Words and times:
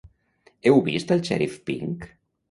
Heu 0.69 0.79
vist 0.87 1.13
al 1.15 1.21
xèrif 1.27 1.55
Pink? 1.71 2.09